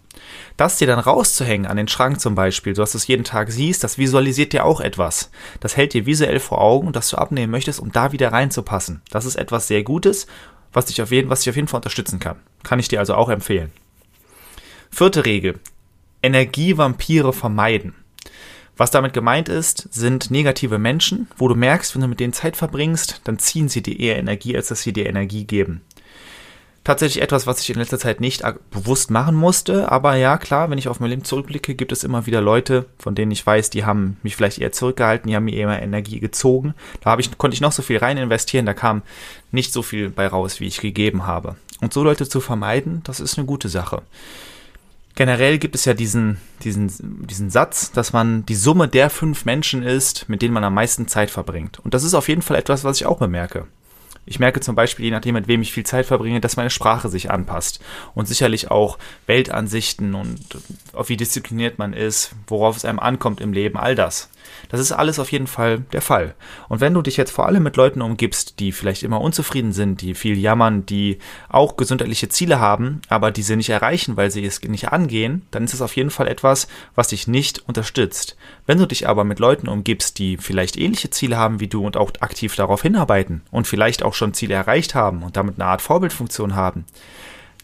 Das 0.58 0.78
dir 0.78 0.86
dann 0.86 1.00
rauszuhängen 1.00 1.66
an 1.66 1.78
den 1.78 1.88
Schrank 1.88 2.22
zum 2.22 2.36
Beispiel, 2.36 2.76
so 2.76 2.84
dass 2.84 2.92
du 2.92 3.00
es 3.00 3.08
jeden 3.08 3.24
Tag 3.24 3.52
siehst, 3.52 3.84
das 3.84 3.98
visualisiert 3.98 4.54
dir 4.54 4.64
auch 4.64 4.80
etwas. 4.80 5.32
Das 5.60 5.76
hält 5.76 5.94
dir 5.94 6.06
visuell 6.06 6.40
vor 6.40 6.62
Augen, 6.62 6.94
dass 6.94 7.10
du 7.10 7.18
abnehmen 7.18 7.52
möchtest, 7.52 7.80
um 7.80 7.92
da 7.92 8.12
wieder 8.12 8.32
reinzupassen. 8.32 9.02
Das 9.10 9.26
ist 9.26 9.38
etwas 9.38 9.68
sehr 9.68 9.82
Gutes 9.82 10.28
was 10.74 10.86
dich 10.86 11.02
auf 11.02 11.12
jeden, 11.12 11.30
was 11.30 11.42
dich 11.42 11.50
auf 11.50 11.56
jeden 11.56 11.68
Fall 11.68 11.80
unterstützen 11.80 12.20
kann. 12.20 12.38
Kann 12.64 12.80
ich 12.80 12.88
dir 12.88 13.00
also 13.00 13.16
auch 13.16 13.30
empfehlen. 13.30 13.72
Vierte 14.92 15.26
Regel. 15.26 15.60
Energievampire 16.22 17.34
vermeiden. 17.34 17.96
Was 18.76 18.92
damit 18.92 19.14
gemeint 19.14 19.50
ist, 19.50 19.90
sind 19.92 20.32
negative 20.32 20.78
Menschen, 20.78 21.28
wo 21.38 21.48
du 21.48 21.56
merkst, 21.56 21.94
wenn 21.96 22.02
du 22.02 22.08
mit 22.08 22.20
denen 22.20 22.34
Zeit 22.34 22.56
verbringst, 22.56 23.22
dann 23.26 23.38
ziehen 23.38 23.68
sie 23.68 23.82
dir 23.82 24.00
eher 24.00 24.18
Energie, 24.18 24.56
als 24.56 24.70
dass 24.70 24.82
sie 24.82 24.94
dir 24.94 25.06
Energie 25.06 25.44
geben 25.44 25.82
tatsächlich 26.84 27.22
etwas, 27.22 27.48
was 27.48 27.62
ich 27.62 27.70
in 27.70 27.78
letzter 27.78 28.00
Zeit 28.00 28.22
nicht 28.22 28.44
bewusst 28.72 29.12
machen 29.12 29.36
musste. 29.36 29.92
Aber 29.92 30.16
ja, 30.16 30.38
klar, 30.38 30.70
wenn 30.70 30.78
ich 30.78 30.88
auf 30.88 31.00
mein 31.00 31.10
Leben 31.10 31.24
zurückblicke, 31.24 31.76
gibt 31.76 31.92
es 31.92 32.04
immer 32.04 32.26
wieder 32.26 32.42
Leute, 32.42 32.86
von 32.98 33.16
denen 33.16 33.32
ich 33.32 33.46
weiß, 33.46 33.70
die 33.70 33.86
haben 33.86 34.18
mich 34.24 34.36
vielleicht 34.36 34.60
eher 34.60 34.72
zurückgehalten, 34.72 35.30
die 35.30 35.36
haben 35.36 35.46
mir 35.46 35.56
eher 35.56 35.82
Energie 35.82 36.20
gezogen. 36.20 36.74
Da 37.02 37.18
ich, 37.18 37.38
konnte 37.38 37.56
ich 37.56 37.62
noch 37.62 37.72
so 37.72 37.82
viel 37.82 37.98
rein 37.98 38.18
investieren, 38.18 38.66
da 38.66 38.74
kam 38.74 39.02
nicht 39.52 39.74
so 39.74 39.82
viel 39.82 40.10
bei 40.10 40.28
raus, 40.28 40.60
wie 40.60 40.68
ich 40.68 40.82
gegeben 40.82 41.26
habe. 41.28 41.56
Und 41.82 41.94
so 41.94 42.04
Leute 42.04 42.28
zu 42.28 42.40
vermeiden, 42.42 43.02
das 43.04 43.20
ist 43.20 43.38
eine 43.38 43.46
gute 43.46 43.70
Sache. 43.70 44.02
Generell 45.16 45.58
gibt 45.58 45.76
es 45.76 45.86
ja 45.86 45.94
diesen, 45.94 46.38
diesen, 46.64 47.28
diesen 47.28 47.50
Satz, 47.50 47.92
dass 47.92 48.14
man 48.14 48.46
die 48.46 48.56
Summe 48.56 48.88
der 48.88 49.10
fünf 49.10 49.44
Menschen 49.44 49.84
ist, 49.84 50.30
mit 50.30 50.42
denen 50.42 50.54
man 50.54 50.64
am 50.64 50.74
meisten 50.74 51.08
Zeit 51.08 51.30
verbringt. 51.30 51.80
Und 51.80 51.94
das 51.94 52.04
ist 52.04 52.14
auf 52.14 52.30
jeden 52.30 52.42
Fall 52.42 52.58
etwas, 52.58 52.84
was 52.84 52.98
ich 52.98 53.06
auch 53.06 53.18
bemerke. 53.18 53.68
Ich 54.30 54.40
merke 54.40 54.60
zum 54.60 54.76
Beispiel, 54.76 55.06
je 55.06 55.12
nachdem, 55.12 55.34
mit 55.34 55.48
wem 55.48 55.64
ich 55.64 55.74
viel 55.74 55.88
Zeit 55.88 56.06
verbringe, 56.06 56.40
dass 56.40 56.56
meine 56.56 56.70
Sprache 56.70 57.10
sich 57.10 57.32
anpasst. 57.32 57.80
Und 58.14 58.28
sicherlich 58.28 58.70
auch 58.70 59.00
Weltansichten 59.26 60.14
und 60.14 60.40
auf 60.94 61.10
wie 61.10 61.18
diszipliniert 61.18 61.80
man 61.80 61.94
ist, 61.94 62.34
worauf 62.46 62.78
es 62.78 62.86
einem 62.86 63.00
ankommt 63.00 63.42
im 63.42 63.54
Leben, 63.54 63.76
all 63.76 63.96
das. 63.96 64.30
Das 64.70 64.80
ist 64.80 64.92
alles 64.92 65.20
auf 65.20 65.32
jeden 65.32 65.48
Fall 65.48 65.80
der 65.94 66.02
Fall. 66.02 66.36
Und 66.68 66.82
wenn 66.82 66.94
du 66.94 67.02
dich 67.02 67.18
jetzt 67.18 67.32
vor 67.32 67.48
allem 67.48 67.64
mit 67.64 67.76
Leuten 67.76 68.02
umgibst, 68.02 68.60
die 68.60 68.72
vielleicht 68.72 69.04
immer 69.04 69.22
unzufrieden 69.22 69.72
sind, 69.72 70.02
die 70.02 70.14
viel 70.14 70.38
jammern, 70.38 70.86
die 70.86 71.18
auch 71.50 71.78
gesundheitliche 71.78 72.30
Ziele 72.30 72.60
haben, 72.60 73.02
aber 73.10 73.32
diese 73.32 73.56
nicht 73.56 73.70
erreichen, 73.70 74.18
weil 74.18 74.32
sie 74.32 74.46
es 74.46 74.62
nicht 74.62 74.90
angehen, 74.90 75.44
dann 75.52 75.64
ist 75.64 75.74
es 75.74 75.82
auf 75.82 75.96
jeden 75.96 76.12
Fall 76.12 76.28
etwas, 76.28 76.68
was 76.96 77.08
dich 77.08 77.28
nicht 77.28 77.68
unterstützt. 77.68 78.38
Wenn 78.66 78.78
du 78.78 78.86
dich 78.86 79.08
aber 79.08 79.24
mit 79.24 79.40
Leuten 79.40 79.68
umgibst, 79.68 80.20
die 80.20 80.38
vielleicht 80.38 80.78
ähnliche 80.78 81.10
Ziele 81.10 81.38
haben 81.38 81.60
wie 81.60 81.68
du 81.68 81.86
und 81.86 81.98
auch 81.98 82.12
aktiv 82.20 82.56
darauf 82.56 82.82
hinarbeiten 82.82 83.42
und 83.52 83.68
vielleicht 83.68 84.04
auch 84.04 84.14
schon 84.14 84.34
Ziele 84.34 84.54
erreicht 84.54 84.94
haben 84.94 85.24
und 85.24 85.38
damit 85.38 85.56
eine 85.56 85.66
Art 85.66 85.82
Vorbildfunktion 85.82 86.56
haben, 86.56 86.86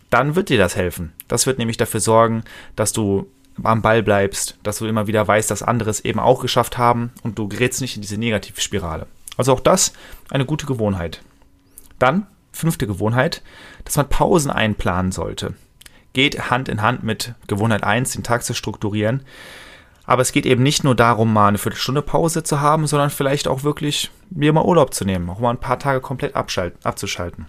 dann 0.09 0.35
wird 0.35 0.49
dir 0.49 0.57
das 0.57 0.75
helfen. 0.75 1.13
Das 1.27 1.45
wird 1.45 1.57
nämlich 1.57 1.77
dafür 1.77 1.99
sorgen, 1.99 2.43
dass 2.75 2.93
du 2.93 3.27
am 3.63 3.81
Ball 3.81 4.03
bleibst, 4.03 4.57
dass 4.63 4.79
du 4.79 4.85
immer 4.85 5.07
wieder 5.07 5.27
weißt, 5.27 5.49
dass 5.49 5.63
andere 5.63 5.89
es 5.89 6.01
eben 6.01 6.19
auch 6.19 6.41
geschafft 6.41 6.77
haben 6.77 7.11
und 7.23 7.39
du 7.39 7.47
gerätst 7.47 7.81
nicht 7.81 7.95
in 7.95 8.01
diese 8.01 8.17
Negativspirale. 8.17 9.07
Also 9.37 9.53
auch 9.53 9.59
das 9.59 9.93
eine 10.29 10.45
gute 10.45 10.65
Gewohnheit. 10.65 11.21
Dann, 11.99 12.27
fünfte 12.51 12.87
Gewohnheit, 12.87 13.41
dass 13.83 13.97
man 13.97 14.09
Pausen 14.09 14.51
einplanen 14.51 15.11
sollte. 15.11 15.53
Geht 16.13 16.49
Hand 16.49 16.69
in 16.69 16.81
Hand 16.81 17.03
mit 17.03 17.33
Gewohnheit 17.47 17.83
1, 17.83 18.11
den 18.11 18.23
Tag 18.23 18.43
zu 18.43 18.53
strukturieren. 18.53 19.23
Aber 20.05 20.21
es 20.21 20.31
geht 20.31 20.45
eben 20.45 20.63
nicht 20.63 20.83
nur 20.83 20.95
darum, 20.95 21.33
mal 21.33 21.47
eine 21.47 21.57
Viertelstunde 21.57 22.01
Pause 22.01 22.43
zu 22.43 22.61
haben, 22.61 22.87
sondern 22.87 23.09
vielleicht 23.09 23.47
auch 23.47 23.63
wirklich 23.63 24.11
mir 24.29 24.53
mal 24.53 24.63
Urlaub 24.63 24.93
zu 24.93 25.03
nehmen, 25.03 25.29
auch 25.29 25.39
mal 25.39 25.49
ein 25.49 25.59
paar 25.59 25.79
Tage 25.79 25.99
komplett 25.99 26.35
abzuschalten. 26.35 27.47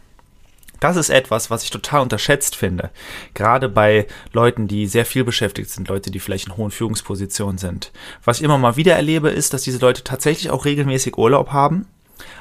Das 0.81 0.96
ist 0.96 1.11
etwas, 1.11 1.50
was 1.50 1.62
ich 1.62 1.70
total 1.70 2.02
unterschätzt 2.02 2.56
finde. 2.56 2.90
Gerade 3.34 3.69
bei 3.69 4.06
Leuten, 4.32 4.69
die 4.69 4.87
sehr 4.87 5.06
viel 5.06 5.25
beschäftigt 5.25 5.70
sind, 5.70 5.88
Leute, 5.88 6.11
die 6.11 6.20
vielleicht 6.20 6.46
in 6.46 6.56
hohen 6.56 6.70
Führungspositionen 6.70 7.58
sind. 7.58 7.93
Was 8.25 8.38
ich 8.38 8.44
immer 8.44 8.58
mal 8.58 8.76
wieder 8.76 8.94
erlebe, 8.94 9.31
ist, 9.31 9.55
dass 9.55 9.62
diese 9.62 9.78
Leute 9.78 10.05
tatsächlich 10.05 10.50
auch 10.50 10.64
regelmäßig 10.64 11.17
Urlaub 11.17 11.52
haben. 11.52 11.87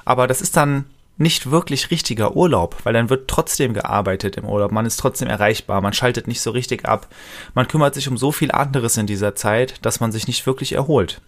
Aber 0.03 0.27
das 0.27 0.41
ist 0.41 0.55
dann 0.57 0.85
nicht 1.17 1.49
wirklich 1.49 1.91
richtiger 1.91 2.35
Urlaub, 2.35 2.75
weil 2.83 2.93
dann 2.93 3.09
wird 3.09 3.29
trotzdem 3.29 3.73
gearbeitet 3.73 4.35
im 4.35 4.45
Urlaub. 4.45 4.71
Man 4.71 4.85
ist 4.85 4.97
trotzdem 4.97 5.29
erreichbar, 5.29 5.79
man 5.81 5.93
schaltet 5.93 6.27
nicht 6.27 6.41
so 6.41 6.51
richtig 6.51 6.85
ab. 6.85 7.07
Man 7.53 7.67
kümmert 7.67 7.95
sich 7.95 8.09
um 8.09 8.17
so 8.17 8.31
viel 8.31 8.51
anderes 8.51 8.97
in 8.97 9.07
dieser 9.07 9.35
Zeit, 9.35 9.85
dass 9.85 9.99
man 9.99 10.11
sich 10.11 10.27
nicht 10.27 10.45
wirklich 10.45 10.73
erholt. 10.73 11.21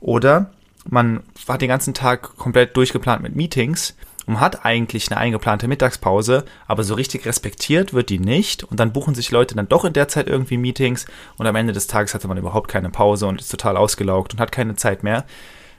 Oder 0.00 0.50
man 0.88 1.22
hat 1.46 1.60
den 1.62 1.68
ganzen 1.68 1.94
Tag 1.94 2.36
komplett 2.36 2.76
durchgeplant 2.76 3.22
mit 3.22 3.36
Meetings 3.36 3.94
und 4.26 4.40
hat 4.40 4.64
eigentlich 4.64 5.10
eine 5.10 5.20
eingeplante 5.20 5.68
Mittagspause, 5.68 6.44
aber 6.66 6.84
so 6.84 6.94
richtig 6.94 7.26
respektiert 7.26 7.92
wird 7.92 8.10
die 8.10 8.18
nicht 8.18 8.64
und 8.64 8.78
dann 8.78 8.92
buchen 8.92 9.14
sich 9.14 9.30
Leute 9.30 9.54
dann 9.54 9.68
doch 9.68 9.84
in 9.84 9.92
der 9.92 10.08
Zeit 10.08 10.28
irgendwie 10.28 10.56
Meetings 10.56 11.06
und 11.36 11.46
am 11.46 11.56
Ende 11.56 11.72
des 11.72 11.86
Tages 11.86 12.14
hatte 12.14 12.28
man 12.28 12.38
überhaupt 12.38 12.68
keine 12.68 12.90
Pause 12.90 13.26
und 13.26 13.40
ist 13.40 13.50
total 13.50 13.76
ausgelaugt 13.76 14.32
und 14.32 14.40
hat 14.40 14.52
keine 14.52 14.76
Zeit 14.76 15.02
mehr, 15.02 15.24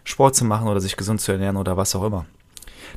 Sport 0.03 0.35
zu 0.35 0.45
machen 0.45 0.67
oder 0.67 0.79
sich 0.79 0.97
gesund 0.97 1.21
zu 1.21 1.31
ernähren 1.31 1.57
oder 1.57 1.77
was 1.77 1.95
auch 1.95 2.03
immer. 2.03 2.25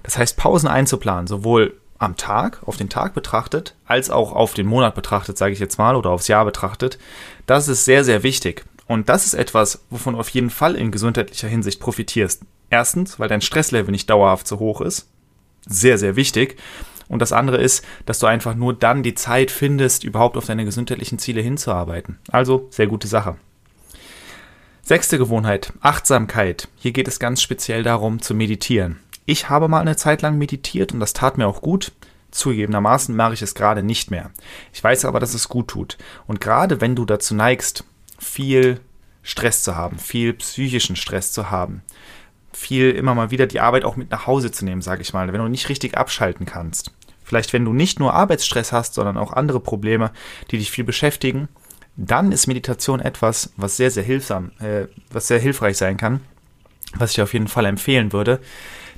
Das 0.03 0.19
heißt, 0.19 0.37
Pausen 0.37 0.69
einzuplanen, 0.69 1.27
sowohl 1.27 1.79
am 1.99 2.17
Tag, 2.17 2.61
auf 2.67 2.77
den 2.77 2.89
Tag 2.89 3.15
betrachtet, 3.15 3.75
als 3.87 4.11
auch 4.11 4.33
auf 4.33 4.55
den 4.55 4.67
Monat 4.67 4.95
betrachtet, 4.95 5.39
sage 5.39 5.53
ich 5.53 5.61
jetzt 5.61 5.79
mal, 5.79 5.95
oder 5.95 6.11
aufs 6.11 6.29
Jahr 6.29 6.45
betrachtet, 6.45 6.99
das 7.47 7.69
ist 7.69 7.85
sehr, 7.85 8.05
sehr 8.05 8.23
wichtig. 8.23 8.65
Und 8.87 9.09
das 9.09 9.25
ist 9.25 9.35
etwas, 9.35 9.85
wovon 9.91 10.15
du 10.15 10.21
auf 10.21 10.29
jeden 10.31 10.51
Fall 10.51 10.75
in 10.75 10.91
gesundheitlicher 10.91 11.49
Hinsicht 11.49 11.81
profitierst. 11.81 12.43
Erstens, 12.69 13.21
weil 13.21 13.29
dein 13.29 13.41
Stresslevel 13.41 13.93
nicht 13.93 14.11
dauerhaft 14.11 14.49
so 14.49 14.59
hoch 14.59 14.81
ist 14.81 15.09
sehr, 15.67 15.99
sehr 15.99 16.17
wichtig. 16.17 16.57
Und 17.09 17.21
das 17.21 17.33
andere 17.33 17.59
ist, 17.59 17.85
dass 18.07 18.19
du 18.19 18.27
einfach 18.27 18.55
nur 18.55 18.75
dann 18.75 19.03
die 19.03 19.15
Zeit 19.15 19.51
findest, 19.51 20.05
überhaupt 20.05 20.37
auf 20.37 20.47
deine 20.47 20.65
gesundheitlichen 20.65 21.19
Ziele 21.19 21.43
hinzuarbeiten. 21.43 22.19
Also 22.31 22.67
sehr 22.71 22.87
gute 22.87 23.09
Sache. 23.09 23.37
Sechste 24.83 25.17
Gewohnheit, 25.17 25.73
Achtsamkeit. 25.81 26.69
Hier 26.77 26.93
geht 26.93 27.09
es 27.09 27.19
ganz 27.19 27.41
speziell 27.41 27.83
darum 27.83 28.21
zu 28.21 28.35
meditieren. 28.35 28.99
Ich 29.27 29.49
habe 29.49 29.69
mal 29.69 29.81
eine 29.81 29.97
Zeit 29.97 30.21
lang 30.23 30.37
meditiert 30.37 30.93
und 30.93 31.01
das 31.01 31.15
tat 31.15 31.39
mir 31.39 31.47
auch 31.47 31.63
gut. 31.63 31.93
Zugegebenermaßen 32.31 33.15
mache 33.15 33.35
ich 33.35 33.43
es 33.43 33.55
gerade 33.55 33.83
nicht 33.83 34.11
mehr. 34.11 34.31
Ich 34.73 34.83
weiß 34.83 35.05
aber, 35.05 35.21
dass 35.21 35.35
es 35.35 35.49
gut 35.49 35.69
tut. 35.69 35.97
Und 36.27 36.41
gerade 36.41 36.81
wenn 36.81 36.97
du 36.97 37.05
dazu 37.05 37.35
neigst, 37.35 37.85
viel 38.19 38.81
Stress 39.23 39.63
zu 39.63 39.77
haben, 39.77 39.99
viel 39.99 40.35
psychischen 40.35 40.97
Stress 40.97 41.33
zu 41.33 41.51
haben, 41.51 41.83
viel 42.57 42.91
immer 42.91 43.15
mal 43.15 43.31
wieder 43.31 43.47
die 43.47 43.61
Arbeit 43.61 43.85
auch 43.85 43.97
mit 43.97 44.11
nach 44.11 44.27
Hause 44.27 44.51
zu 44.51 44.65
nehmen, 44.65 44.83
sage 44.83 45.03
ich 45.03 45.13
mal, 45.13 45.33
wenn 45.33 45.41
du 45.41 45.49
nicht 45.49 45.69
richtig 45.69 45.97
abschalten 45.97 46.47
kannst. 46.47 46.93
Vielleicht, 47.25 47.53
wenn 47.53 47.65
du 47.65 47.73
nicht 47.73 47.99
nur 47.99 48.15
Arbeitsstress 48.15 48.73
hast, 48.73 48.95
sondern 48.95 49.17
auch 49.17 49.33
andere 49.33 49.61
Probleme, 49.61 50.13
die 50.51 50.59
dich 50.59 50.71
viel 50.71 50.85
beschäftigen, 50.85 51.49
dann 51.97 52.33
ist 52.33 52.47
Meditation 52.47 53.01
etwas, 53.01 53.53
was 53.57 53.77
sehr, 53.77 53.91
sehr 53.91 54.03
hilfsam, 54.03 54.51
äh, 54.61 54.87
was 55.11 55.29
sehr 55.29 55.39
hilfreich 55.39 55.77
sein 55.77 55.97
kann, 55.97 56.21
was 56.97 57.13
ich 57.13 57.23
auf 57.23 57.33
jeden 57.33 57.49
Fall 57.49 57.67
empfehlen 57.67 58.13
würde. 58.13 58.41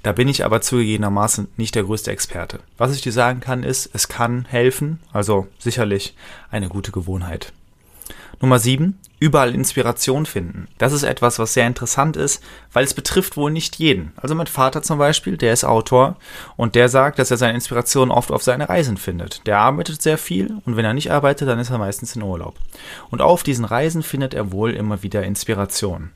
Da 0.02 0.12
bin 0.12 0.28
ich 0.28 0.44
aber 0.44 0.60
zugegebenermaßen 0.60 1.48
nicht 1.56 1.74
der 1.74 1.84
größte 1.84 2.10
Experte. 2.10 2.60
Was 2.78 2.94
ich 2.94 3.00
dir 3.00 3.12
sagen 3.12 3.40
kann, 3.40 3.62
ist, 3.62 3.90
es 3.92 4.08
kann 4.08 4.44
helfen, 4.44 5.00
also 5.12 5.46
sicherlich 5.58 6.14
eine 6.50 6.68
gute 6.68 6.92
Gewohnheit. 6.92 7.52
Nummer 8.40 8.58
7. 8.58 8.98
Überall 9.18 9.54
Inspiration 9.54 10.26
finden. 10.26 10.68
Das 10.76 10.92
ist 10.92 11.02
etwas, 11.02 11.38
was 11.38 11.54
sehr 11.54 11.66
interessant 11.66 12.16
ist, 12.16 12.42
weil 12.72 12.84
es 12.84 12.92
betrifft 12.92 13.38
wohl 13.38 13.50
nicht 13.50 13.76
jeden. 13.76 14.12
Also 14.16 14.34
mein 14.34 14.46
Vater 14.46 14.82
zum 14.82 14.98
Beispiel, 14.98 15.38
der 15.38 15.54
ist 15.54 15.64
Autor 15.64 16.16
und 16.56 16.74
der 16.74 16.90
sagt, 16.90 17.18
dass 17.18 17.30
er 17.30 17.38
seine 17.38 17.54
Inspiration 17.54 18.10
oft 18.10 18.30
auf 18.30 18.42
seine 18.42 18.68
Reisen 18.68 18.98
findet. 18.98 19.46
Der 19.46 19.58
arbeitet 19.58 20.02
sehr 20.02 20.18
viel 20.18 20.58
und 20.66 20.76
wenn 20.76 20.84
er 20.84 20.92
nicht 20.92 21.10
arbeitet, 21.10 21.48
dann 21.48 21.58
ist 21.58 21.70
er 21.70 21.78
meistens 21.78 22.14
in 22.14 22.22
Urlaub. 22.22 22.56
Und 23.10 23.22
auf 23.22 23.42
diesen 23.42 23.64
Reisen 23.64 24.02
findet 24.02 24.34
er 24.34 24.52
wohl 24.52 24.72
immer 24.72 25.02
wieder 25.02 25.22
Inspiration. 25.22 26.10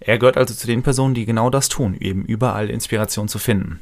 Er 0.00 0.18
gehört 0.18 0.36
also 0.36 0.52
zu 0.52 0.66
den 0.66 0.82
Personen, 0.82 1.14
die 1.14 1.26
genau 1.26 1.48
das 1.48 1.68
tun, 1.68 1.96
eben 2.00 2.24
überall 2.24 2.70
Inspiration 2.70 3.28
zu 3.28 3.38
finden. 3.38 3.80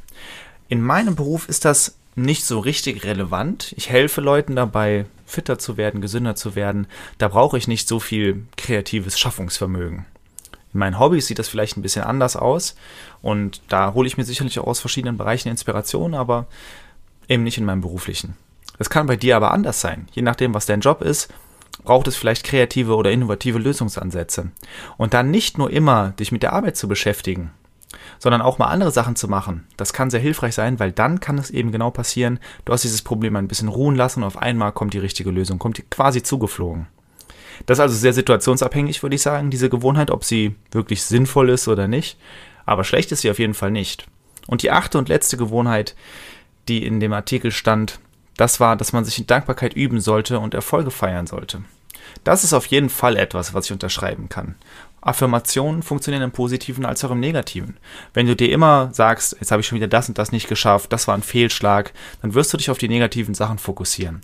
In 0.67 0.81
meinem 0.81 1.15
Beruf 1.15 1.49
ist 1.49 1.65
das 1.65 1.97
nicht 2.15 2.45
so 2.45 2.59
richtig 2.59 3.03
relevant. 3.03 3.73
Ich 3.77 3.89
helfe 3.89 4.21
Leuten 4.21 4.55
dabei, 4.55 5.05
fitter 5.25 5.57
zu 5.57 5.77
werden, 5.77 6.01
gesünder 6.01 6.35
zu 6.35 6.55
werden. 6.55 6.87
Da 7.17 7.29
brauche 7.29 7.57
ich 7.57 7.67
nicht 7.67 7.87
so 7.87 7.99
viel 7.99 8.45
kreatives 8.57 9.19
Schaffungsvermögen. 9.19 10.05
In 10.73 10.79
meinen 10.79 10.99
Hobbys 10.99 11.27
sieht 11.27 11.39
das 11.39 11.49
vielleicht 11.49 11.77
ein 11.77 11.81
bisschen 11.81 12.03
anders 12.03 12.35
aus 12.35 12.75
und 13.21 13.61
da 13.67 13.93
hole 13.93 14.07
ich 14.07 14.17
mir 14.17 14.23
sicherlich 14.23 14.59
auch 14.59 14.67
aus 14.67 14.79
verschiedenen 14.79 15.17
Bereichen 15.17 15.49
Inspiration, 15.49 16.13
aber 16.13 16.47
eben 17.27 17.43
nicht 17.43 17.57
in 17.57 17.65
meinem 17.65 17.81
beruflichen. 17.81 18.35
Das 18.77 18.89
kann 18.89 19.05
bei 19.05 19.15
dir 19.15 19.35
aber 19.35 19.51
anders 19.51 19.81
sein. 19.81 20.07
Je 20.13 20.21
nachdem, 20.21 20.53
was 20.53 20.65
dein 20.65 20.79
Job 20.79 21.01
ist, 21.01 21.31
braucht 21.83 22.07
es 22.07 22.15
vielleicht 22.15 22.45
kreative 22.45 22.95
oder 22.95 23.11
innovative 23.11 23.59
Lösungsansätze. 23.59 24.51
Und 24.97 25.13
dann 25.13 25.31
nicht 25.31 25.57
nur 25.57 25.71
immer 25.71 26.11
dich 26.11 26.31
mit 26.31 26.43
der 26.43 26.53
Arbeit 26.53 26.77
zu 26.77 26.87
beschäftigen, 26.87 27.51
sondern 28.19 28.41
auch 28.41 28.57
mal 28.57 28.67
andere 28.67 28.91
Sachen 28.91 29.15
zu 29.15 29.27
machen. 29.27 29.67
Das 29.77 29.93
kann 29.93 30.09
sehr 30.09 30.19
hilfreich 30.19 30.55
sein, 30.55 30.79
weil 30.79 30.91
dann 30.91 31.19
kann 31.19 31.37
es 31.37 31.49
eben 31.49 31.71
genau 31.71 31.91
passieren, 31.91 32.39
du 32.65 32.73
hast 32.73 32.83
dieses 32.83 33.01
Problem 33.01 33.35
ein 33.35 33.47
bisschen 33.47 33.67
ruhen 33.67 33.95
lassen 33.95 34.21
und 34.21 34.27
auf 34.27 34.37
einmal 34.37 34.71
kommt 34.71 34.93
die 34.93 34.99
richtige 34.99 35.31
Lösung, 35.31 35.59
kommt 35.59 35.89
quasi 35.89 36.23
zugeflogen. 36.23 36.87
Das 37.65 37.77
ist 37.77 37.81
also 37.81 37.95
sehr 37.95 38.13
situationsabhängig, 38.13 39.03
würde 39.03 39.15
ich 39.15 39.21
sagen, 39.21 39.49
diese 39.49 39.69
Gewohnheit, 39.69 40.11
ob 40.11 40.23
sie 40.23 40.55
wirklich 40.71 41.03
sinnvoll 41.03 41.49
ist 41.49 41.67
oder 41.67 41.87
nicht. 41.87 42.17
Aber 42.65 42.83
schlecht 42.83 43.11
ist 43.11 43.21
sie 43.21 43.31
auf 43.31 43.39
jeden 43.39 43.53
Fall 43.53 43.71
nicht. 43.71 44.07
Und 44.47 44.63
die 44.63 44.71
achte 44.71 44.97
und 44.97 45.09
letzte 45.09 45.37
Gewohnheit, 45.37 45.95
die 46.67 46.85
in 46.85 46.99
dem 46.99 47.13
Artikel 47.13 47.51
stand, 47.51 47.99
das 48.37 48.59
war, 48.59 48.75
dass 48.75 48.93
man 48.93 49.05
sich 49.05 49.19
in 49.19 49.27
Dankbarkeit 49.27 49.73
üben 49.73 49.99
sollte 49.99 50.39
und 50.39 50.53
Erfolge 50.53 50.91
feiern 50.91 51.27
sollte. 51.27 51.63
Das 52.23 52.43
ist 52.43 52.53
auf 52.53 52.65
jeden 52.67 52.89
Fall 52.89 53.17
etwas, 53.17 53.53
was 53.53 53.65
ich 53.65 53.71
unterschreiben 53.71 54.29
kann. 54.29 54.55
Affirmationen 55.01 55.81
funktionieren 55.81 56.23
im 56.23 56.31
Positiven 56.31 56.85
als 56.85 57.03
auch 57.03 57.11
im 57.11 57.19
Negativen. 57.19 57.77
Wenn 58.13 58.27
du 58.27 58.35
dir 58.35 58.51
immer 58.51 58.89
sagst, 58.93 59.35
jetzt 59.39 59.51
habe 59.51 59.61
ich 59.61 59.67
schon 59.67 59.77
wieder 59.77 59.87
das 59.87 60.07
und 60.07 60.17
das 60.17 60.31
nicht 60.31 60.47
geschafft, 60.47 60.93
das 60.93 61.07
war 61.07 61.15
ein 61.15 61.23
Fehlschlag, 61.23 61.91
dann 62.21 62.35
wirst 62.35 62.53
du 62.53 62.57
dich 62.57 62.69
auf 62.69 62.77
die 62.77 62.89
negativen 62.89 63.33
Sachen 63.33 63.57
fokussieren. 63.57 64.21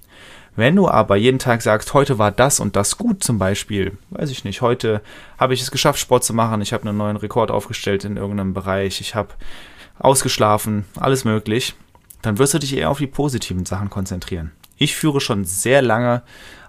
Wenn 0.56 0.76
du 0.76 0.88
aber 0.88 1.16
jeden 1.16 1.40
Tag 1.40 1.62
sagst, 1.62 1.94
heute 1.94 2.18
war 2.18 2.32
das 2.32 2.60
und 2.60 2.76
das 2.76 2.98
gut 2.98 3.24
zum 3.24 3.38
Beispiel, 3.38 3.98
weiß 4.12 4.32
ich 4.32 4.44
nicht, 4.44 4.62
heute 4.62 5.02
habe 5.38 5.54
ich 5.54 5.62
es 5.62 5.70
geschafft, 5.70 6.00
Sport 6.00 6.24
zu 6.24 6.34
machen, 6.34 6.62
ich 6.62 6.74
habe 6.74 6.88
einen 6.88 6.98
neuen 6.98 7.18
Rekord 7.18 7.52
aufgestellt 7.52 8.06
in 8.06 8.18
irgendeinem 8.18 8.54
Bereich, 8.54 9.00
ich 9.02 9.14
habe 9.14 9.30
ausgeschlafen, 10.00 10.86
alles 11.00 11.26
möglich, 11.26 11.76
dann 12.22 12.40
wirst 12.40 12.54
du 12.54 12.60
dich 12.60 12.76
eher 12.76 12.90
auf 12.90 12.98
die 12.98 13.08
positiven 13.08 13.66
Sachen 13.66 13.90
konzentrieren. 13.90 14.52
Ich 14.78 14.96
führe 14.96 15.22
schon 15.22 15.44
sehr 15.44 15.82
lange 15.82 16.24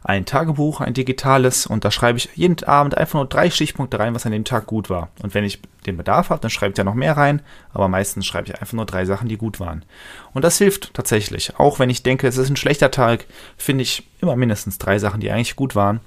ein 0.05 0.25
Tagebuch, 0.25 0.81
ein 0.81 0.95
digitales, 0.95 1.67
und 1.67 1.85
da 1.85 1.91
schreibe 1.91 2.19
ich 2.19 2.31
jeden 2.35 2.63
Abend 2.65 2.97
einfach 2.97 3.15
nur 3.15 3.27
drei 3.27 3.51
Stichpunkte 3.51 3.99
rein, 3.99 4.15
was 4.15 4.27
an 4.27 4.33
dem 4.33 4.45
Tag 4.45 4.67
gut 4.67 4.89
war. 4.89 5.11
Und 5.23 5.35
wenn 5.35 5.45
ich 5.45 5.61
den 5.87 5.97
Bedarf 5.97 6.31
habe, 6.31 6.41
dann 6.41 6.51
schreibe 6.51 6.71
ich 6.71 6.77
da 6.77 6.85
noch 6.85 6.95
mehr 6.95 7.17
rein, 7.17 7.43
aber 7.73 7.89
meistens 7.89 8.25
schreibe 8.25 8.49
ich 8.49 8.61
einfach 8.61 8.75
nur 8.75 8.87
drei 8.87 9.05
Sachen, 9.05 9.29
die 9.29 9.37
gut 9.37 9.61
waren. 9.61 9.85
Und 10.33 10.45
das 10.45 10.59
hilft 10.59 10.95
tatsächlich. 10.95 11.59
Auch 11.59 11.79
wenn 11.79 11.91
ich 11.91 12.03
denke, 12.03 12.27
es 12.29 12.37
ist 12.37 12.49
ein 12.49 12.57
schlechter 12.57 12.91
Tag, 12.91 13.27
finde 13.57 13.83
ich 13.83 14.09
immer 14.21 14.37
mindestens 14.37 14.79
drei 14.79 14.99
Sachen, 14.99 15.21
die 15.21 15.31
eigentlich 15.31 15.57
gut 15.57 15.75
waren. 15.75 16.01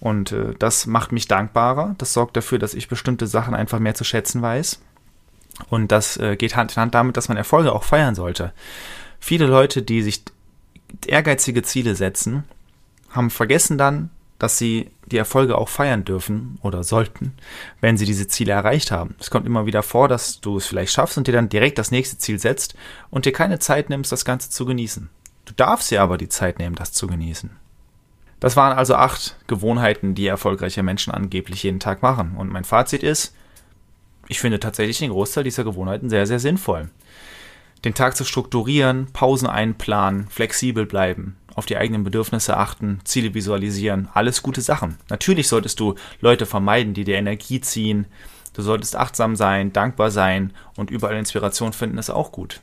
Und 0.00 0.32
äh, 0.32 0.54
das 0.58 0.86
macht 0.86 1.12
mich 1.12 1.28
dankbarer. 1.28 1.94
Das 1.98 2.12
sorgt 2.12 2.36
dafür, 2.36 2.58
dass 2.58 2.74
ich 2.74 2.88
bestimmte 2.88 3.26
Sachen 3.26 3.54
einfach 3.54 3.78
mehr 3.78 3.94
zu 3.94 4.04
schätzen 4.04 4.42
weiß. 4.42 4.80
Und 5.68 5.92
das 5.92 6.16
äh, 6.16 6.36
geht 6.36 6.56
Hand 6.56 6.72
in 6.72 6.82
Hand 6.82 6.94
damit, 6.94 7.16
dass 7.16 7.28
man 7.28 7.36
Erfolge 7.36 7.72
auch 7.72 7.84
feiern 7.84 8.14
sollte. 8.14 8.52
Viele 9.20 9.46
Leute, 9.46 9.82
die 9.82 10.02
sich 10.02 10.24
ehrgeizige 11.06 11.62
Ziele 11.62 11.94
setzen, 11.94 12.44
haben 13.10 13.30
vergessen 13.30 13.78
dann, 13.78 14.10
dass 14.38 14.58
sie 14.58 14.90
die 15.06 15.18
Erfolge 15.18 15.56
auch 15.56 15.68
feiern 15.68 16.04
dürfen 16.04 16.58
oder 16.62 16.82
sollten, 16.82 17.34
wenn 17.80 17.96
sie 17.96 18.06
diese 18.06 18.26
Ziele 18.26 18.52
erreicht 18.52 18.90
haben. 18.90 19.14
Es 19.20 19.30
kommt 19.30 19.46
immer 19.46 19.66
wieder 19.66 19.84
vor, 19.84 20.08
dass 20.08 20.40
du 20.40 20.56
es 20.56 20.66
vielleicht 20.66 20.92
schaffst 20.92 21.16
und 21.16 21.28
dir 21.28 21.32
dann 21.32 21.48
direkt 21.48 21.78
das 21.78 21.92
nächste 21.92 22.18
Ziel 22.18 22.38
setzt 22.38 22.74
und 23.10 23.24
dir 23.24 23.32
keine 23.32 23.60
Zeit 23.60 23.88
nimmst, 23.88 24.10
das 24.10 24.24
Ganze 24.24 24.50
zu 24.50 24.64
genießen. 24.64 25.10
Du 25.44 25.52
darfst 25.54 25.90
dir 25.90 26.02
aber 26.02 26.18
die 26.18 26.28
Zeit 26.28 26.58
nehmen, 26.58 26.74
das 26.74 26.92
zu 26.92 27.06
genießen. 27.06 27.50
Das 28.40 28.56
waren 28.56 28.76
also 28.76 28.96
acht 28.96 29.36
Gewohnheiten, 29.46 30.16
die 30.16 30.26
erfolgreiche 30.26 30.82
Menschen 30.82 31.12
angeblich 31.12 31.62
jeden 31.62 31.78
Tag 31.78 32.02
machen. 32.02 32.34
Und 32.36 32.50
mein 32.50 32.64
Fazit 32.64 33.04
ist, 33.04 33.36
ich 34.26 34.40
finde 34.40 34.58
tatsächlich 34.58 34.98
den 34.98 35.10
Großteil 35.10 35.44
dieser 35.44 35.62
Gewohnheiten 35.62 36.10
sehr, 36.10 36.26
sehr 36.26 36.40
sinnvoll. 36.40 36.90
Den 37.84 37.94
Tag 37.94 38.16
zu 38.16 38.24
strukturieren, 38.24 39.08
Pausen 39.12 39.48
einplanen, 39.48 40.28
flexibel 40.28 40.86
bleiben, 40.86 41.36
auf 41.54 41.66
die 41.66 41.76
eigenen 41.76 42.04
Bedürfnisse 42.04 42.56
achten, 42.56 43.00
Ziele 43.04 43.34
visualisieren, 43.34 44.08
alles 44.14 44.42
gute 44.42 44.60
Sachen. 44.60 44.98
Natürlich 45.08 45.48
solltest 45.48 45.80
du 45.80 45.96
Leute 46.20 46.46
vermeiden, 46.46 46.94
die 46.94 47.04
dir 47.04 47.16
Energie 47.16 47.60
ziehen. 47.60 48.06
Du 48.54 48.62
solltest 48.62 48.94
achtsam 48.94 49.34
sein, 49.34 49.72
dankbar 49.72 50.10
sein 50.10 50.52
und 50.76 50.90
überall 50.90 51.16
Inspiration 51.16 51.72
finden, 51.72 51.98
ist 51.98 52.10
auch 52.10 52.30
gut. 52.30 52.60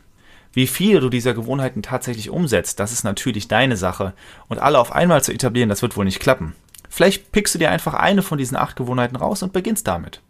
Wie 0.54 0.68
viele 0.68 1.00
du 1.00 1.10
dieser 1.10 1.34
Gewohnheiten 1.34 1.84
tatsächlich 1.84 2.30
umsetzt, 2.30 2.80
das 2.80 2.92
ist 2.92 3.04
natürlich 3.04 3.48
deine 3.48 3.78
Sache. 3.78 4.14
Und 4.48 4.60
alle 4.60 4.80
auf 4.80 4.92
einmal 4.94 5.24
zu 5.24 5.32
etablieren, 5.32 5.70
das 5.70 5.82
wird 5.82 5.96
wohl 5.96 6.06
nicht 6.06 6.20
klappen. 6.20 6.56
Vielleicht 6.90 7.32
pickst 7.32 7.54
du 7.54 7.60
dir 7.60 7.70
einfach 7.70 7.94
eine 7.94 8.24
von 8.24 8.38
diesen 8.38 8.58
acht 8.58 8.76
Gewohnheiten 8.76 9.16
raus 9.16 9.44
und 9.44 9.54
beginnst 9.54 9.86
damit. 9.86 10.22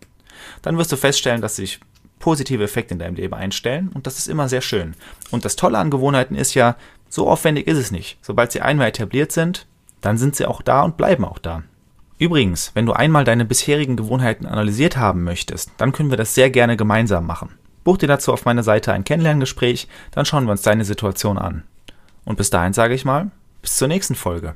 Dann 0.62 0.78
wirst 0.78 0.92
du 0.92 0.98
feststellen, 0.98 1.42
dass 1.42 1.56
sich 1.56 1.80
positive 2.20 2.64
Effekte 2.64 2.94
in 2.94 3.00
deinem 3.00 3.16
Leben 3.16 3.34
einstellen 3.34 3.90
und 3.94 4.06
das 4.06 4.18
ist 4.18 4.28
immer 4.28 4.50
sehr 4.50 4.62
schön. 4.62 4.96
Und 5.32 5.46
das 5.46 5.56
Tolle 5.56 5.78
an 5.78 5.90
Gewohnheiten 5.90 6.36
ist 6.36 6.54
ja, 6.54 6.76
so 7.10 7.28
aufwendig 7.28 7.68
ist 7.68 7.78
es 7.78 7.92
nicht. 7.92 8.18
Sobald 8.22 8.52
sie 8.52 8.62
einmal 8.62 8.90
etabliert 8.90 9.32
sind, 9.32 9.66
dann 10.02 10.18
sind 10.18 10.36
sie 10.36 10.46
auch 10.46 10.62
da 10.62 10.84
und 10.84 10.98
bleiben 10.98 11.26
auch 11.26 11.40
da. 11.40 11.64
Übrigens, 12.20 12.72
wenn 12.74 12.86
du 12.86 12.94
einmal 12.94 13.24
deine 13.24 13.46
bisherigen 13.46 13.96
Gewohnheiten 13.96 14.46
analysiert 14.46 14.98
haben 14.98 15.24
möchtest, 15.24 15.72
dann 15.78 15.94
können 15.94 16.10
wir 16.10 16.18
das 16.18 16.36
sehr 16.36 16.50
gerne 16.50 16.76
gemeinsam 16.76 17.26
machen. 17.26 17.52
Buch 17.86 17.98
dir 17.98 18.08
dazu 18.08 18.34
auf 18.34 18.46
meiner 18.46 18.64
Seite 18.64 18.92
ein 18.92 19.06
Kennenlerngespräch, 19.06 19.88
dann 20.12 20.26
schauen 20.26 20.46
wir 20.46 20.52
uns 20.52 20.62
deine 20.62 20.84
Situation 20.84 21.38
an. 21.38 21.64
Und 22.26 22.36
bis 22.36 22.50
dahin 22.50 22.74
sage 22.74 22.94
ich 22.94 23.06
mal, 23.06 23.32
bis 23.62 23.78
zur 23.78 23.88
nächsten 23.88 24.16
Folge. 24.16 24.56